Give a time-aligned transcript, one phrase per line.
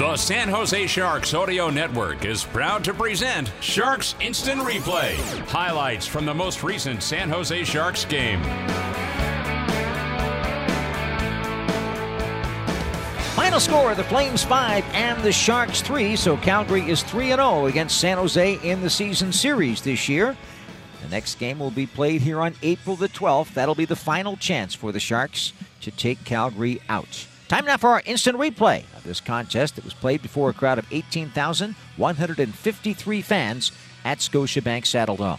[0.00, 5.14] The San Jose Sharks Audio Network is proud to present Sharks Instant Replay.
[5.46, 8.42] Highlights from the most recent San Jose Sharks game.
[13.34, 16.16] Final score the Flames 5 and the Sharks 3.
[16.16, 20.34] So Calgary is 3 0 against San Jose in the season series this year.
[21.02, 23.52] The next game will be played here on April the 12th.
[23.52, 27.26] That'll be the final chance for the Sharks to take Calgary out.
[27.48, 30.86] Time now for our instant replay this contest that was played before a crowd of
[30.90, 33.72] 18,153 fans
[34.04, 35.38] at Scotiabank Saddledome.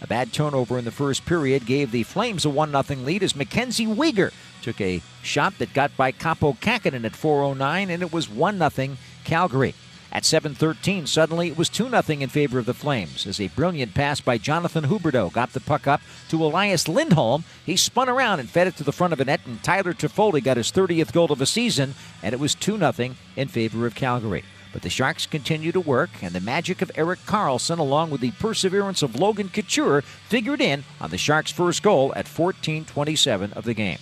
[0.00, 3.36] A bad turnover in the first period gave the Flames a 1 0 lead as
[3.36, 8.28] Mackenzie Weegar took a shot that got by Kaapo Kähkönen at 4.09, and it was
[8.28, 9.74] 1 0 Calgary.
[10.14, 13.94] At 7:13, suddenly it was 2 0 in favor of the Flames as a brilliant
[13.94, 17.44] pass by Jonathan Huberdeau got the puck up to Elias Lindholm.
[17.64, 20.44] He spun around and fed it to the front of the net, and Tyler Toffoli
[20.44, 23.94] got his 30th goal of the season, and it was 2 0 in favor of
[23.94, 24.44] Calgary.
[24.70, 28.32] But the Sharks continue to work, and the magic of Erik Karlsson, along with the
[28.32, 33.74] perseverance of Logan Couture, figured in on the Sharks' first goal at 14:27 of the
[33.74, 33.98] game.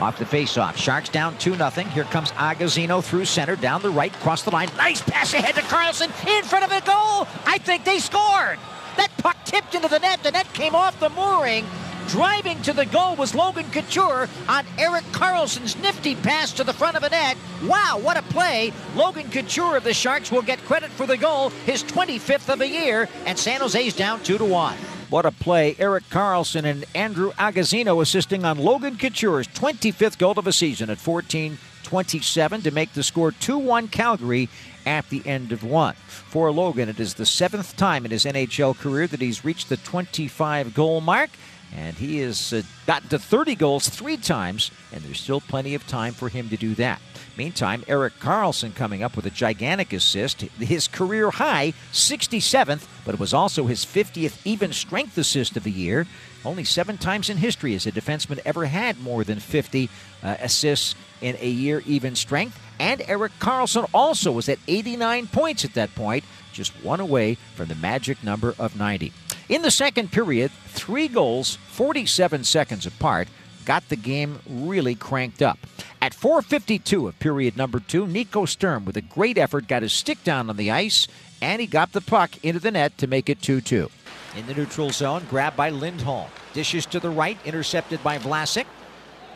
[0.00, 0.76] Off the faceoff.
[0.76, 1.70] Sharks down 2 0.
[1.70, 4.68] Here comes Agozzino through center, down the right, cross the line.
[4.76, 7.26] Nice pass ahead to Karlsson in front of the goal.
[7.46, 8.58] I think they scored.
[8.96, 10.22] That puck tipped into the net.
[10.22, 11.64] The net came off the mooring.
[12.08, 16.96] Driving to the goal was Logan Couture on Erik Karlsson's nifty pass to the front
[16.96, 17.36] of the net.
[17.64, 18.72] Wow, what a play.
[18.94, 22.68] Logan Couture of the Sharks will get credit for the goal, his 25th of the
[22.68, 24.74] year, and San Jose's down 2 to 1.
[25.10, 25.74] What a play.
[25.78, 30.98] Erik Karlsson and Andrew Agozzino assisting on Logan Couture's 25th goal of the season at
[30.98, 34.50] 14 27 to make the score 2 1 Calgary
[34.84, 35.94] at the end of one.
[35.94, 39.78] For Logan, it is the seventh time in his NHL career that he's reached the
[39.78, 41.30] 25 goal mark.
[41.74, 45.86] And he has uh, gotten to 30 goals three times, and there's still plenty of
[45.86, 47.00] time for him to do that.
[47.36, 53.20] Meantime, Erik Karlsson coming up with a gigantic assist, his career high, 67th, but it
[53.20, 56.06] was also his 50th even strength assist of the year.
[56.44, 59.88] Only seven times in history has a defenseman ever had more than 50
[60.22, 62.58] uh, assists in a year even strength.
[62.80, 67.68] And Erik Karlsson also was at 89 points at that point, just one away from
[67.68, 69.12] the magic number of 90.
[69.48, 73.28] In the second period, three goals, 47 seconds apart,
[73.64, 75.58] got the game really cranked up.
[76.02, 80.22] At 4:52 of period number 2, Nico Sturm with a great effort got his stick
[80.22, 81.08] down on the ice
[81.40, 83.90] and he got the puck into the net to make it 2-2.
[84.36, 86.28] In the neutral zone, grabbed by Lindholm.
[86.52, 88.66] Dishes to the right, intercepted by Vlasic.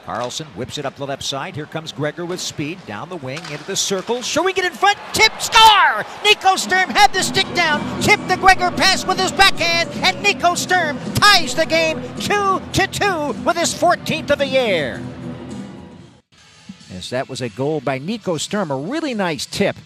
[0.04, 1.54] Karlsson whips it up the left side.
[1.54, 4.22] Here comes Gregor with speed down the wing into the circle.
[4.22, 4.98] Showing it in front.
[5.12, 6.04] Tip score!
[6.24, 7.80] Nico Sturm had the stick down.
[8.02, 12.86] Tip the Gregor pass with his backhand, and Nico Sturm ties the game two to
[12.86, 15.02] two with his 14th of the year.
[16.94, 19.76] As that was a goal by Nico Sturm, a really nice tip,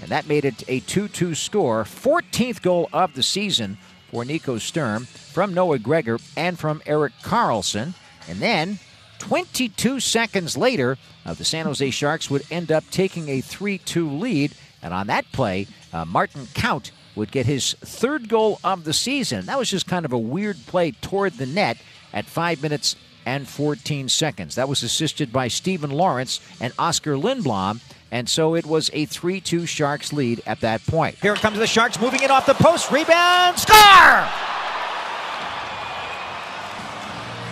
[0.00, 1.84] and that made it a 2-2 score.
[1.84, 3.78] 14th goal of the season
[4.10, 7.94] for Nico Sturm from Noah Gregor and from Erik Karlsson,
[8.28, 8.78] and then
[9.20, 14.10] 22 seconds later, uh, the San Jose Sharks would end up taking a 3 2
[14.10, 14.54] lead.
[14.82, 19.46] And on that play, uh, Martin Kaut would get his third goal of the season.
[19.46, 21.76] That was just kind of a weird play toward the net
[22.12, 24.54] at 5 minutes and 14 seconds.
[24.54, 27.80] That was assisted by Steven Lorentz and Oskar Lindblom.
[28.10, 31.16] And so it was a 3 2 Sharks lead at that point.
[31.16, 32.90] Here comes the Sharks moving it off the post.
[32.90, 33.58] Rebound.
[33.58, 34.49] Score!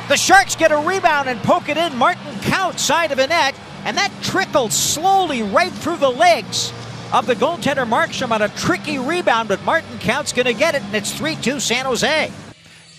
[0.08, 1.94] The Sharks get a rebound and poke it in.
[1.96, 3.54] Martin Kaut side of the net,
[3.84, 6.72] and that trickled slowly right through the legs
[7.12, 10.80] of the goaltender Markstrom on a tricky rebound, but Martin Kaut's going to get it,
[10.80, 12.32] and it's 3 2 San Jose.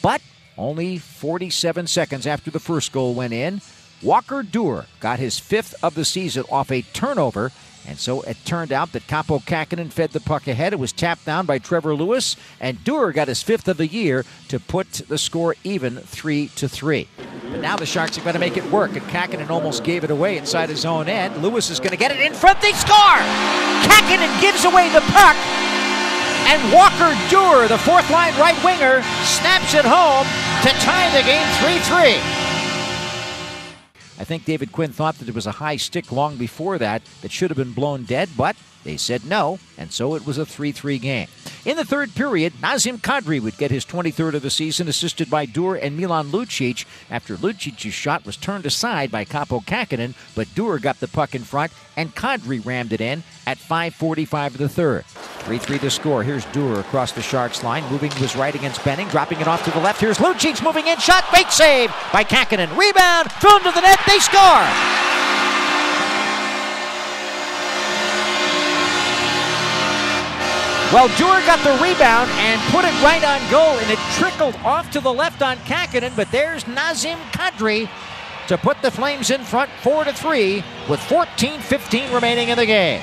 [0.04, 0.22] But
[0.56, 3.62] only 47 seconds after the first goal went in,
[4.04, 7.52] Walker Duehr got his fifth of the season off a turnover
[7.88, 10.74] and so it turned out that Kaapo Kähkönen fed the puck ahead.
[10.74, 14.26] It was tapped down by Trevor Lewis, and Duehr got his fifth of the year
[14.50, 17.08] to put the score even three to three.
[17.52, 20.12] But now the Sharks are going to make it work, and Kähkönen almost gave it
[20.12, 21.42] away inside his own end.
[21.42, 22.62] Lewis is going to get it in front.
[22.62, 23.20] They score!
[23.84, 25.36] Kähkönen gives away the puck,
[26.48, 30.28] and Walker Duehr, the fourth line right winger, snaps it home
[30.64, 32.39] to tie the game 3 3.
[34.20, 37.32] I think David Quinn thought that there was a high stick long before that that
[37.32, 40.72] should have been blown dead, but they said no, and so it was a 3
[40.72, 41.28] 3 game.
[41.66, 45.46] In the third period, Nazim Kadri would get his 23rd of the season, assisted by
[45.46, 50.82] Duehr and Milan Lucic after Lucic's shot was turned aside by Kaapo Kähkönen, but Duehr
[50.82, 55.06] got the puck in front and Kadri rammed it in at 5.45 of the third.
[55.50, 56.22] 3 3 to score.
[56.22, 59.66] Here's Duehr across the Sharks line, moving to his right against Benning, dropping it off
[59.66, 60.00] to the left.
[60.00, 62.70] Here's Lucic moving in, shot, fake save by Kähkönen.
[62.78, 64.38] Rebound, thrown to the net, they score!
[70.94, 74.92] Well, Duehr got the rebound and put it right on goal, and it trickled off
[74.92, 77.90] to the left on Kähkönen, but there's Nazim Kadri
[78.50, 83.02] to put the Flames in front 4 to 3 with 14-15 remaining in the game.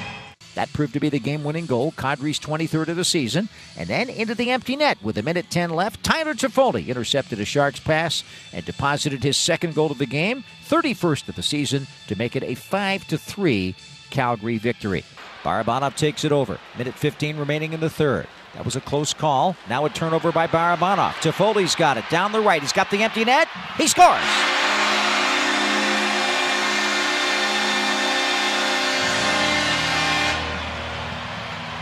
[0.57, 4.35] That proved to be the game-winning goal, Kadri's 23rd of the season, and then into
[4.35, 6.03] the empty net with a minute 10 left.
[6.03, 8.25] Tyler Toffoli intercepted a Sharks pass
[8.55, 12.43] and deposited his second goal of the game, 31st of the season, to make it
[12.43, 13.75] a 5 3
[14.09, 15.05] Calgary victory.
[15.43, 16.59] Barabanov takes it over.
[16.79, 18.27] Minute 15 remaining in the third.
[18.55, 19.57] That was a close call.
[19.69, 21.13] Now a turnover by Barabanov.
[21.21, 22.63] Toffoli's got it down the right.
[22.63, 23.47] He's got the empty net.
[23.77, 24.23] He scores.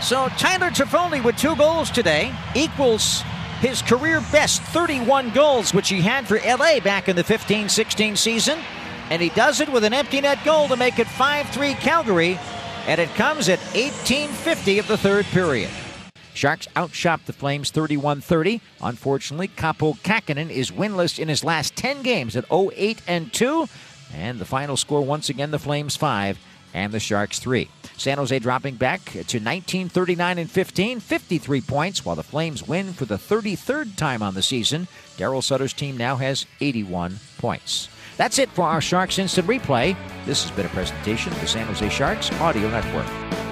[0.05, 3.23] So Tyler Toffoli with two goals today equals
[3.59, 8.15] his career best 31 goals, which he had for LA back in the 15 16
[8.15, 8.59] season.
[9.09, 12.37] And he does it with an empty net goal to make it 5 3 Calgary
[12.85, 15.71] and it comes at 1850 of the third period.
[16.35, 18.61] Sharks outshot the Flames 31 30.
[18.83, 23.67] Unfortunately, Kaapo Kähkönen is winless in his last 10 games at 0 8 and 2.
[24.13, 26.37] And the final score once again the Flames 5
[26.75, 27.67] and the Sharks 3.
[27.97, 32.93] San Jose dropping back to 19 39 and 15, 53 points, while the Flames win
[32.93, 34.87] for the 33rd time on the season.
[35.17, 37.87] Daryl Sutter's team now has 81 points.
[38.17, 39.95] That's it for our Sharks Instant Replay.
[40.25, 43.44] This has been a presentation of the San Jose Sharks Audio Network.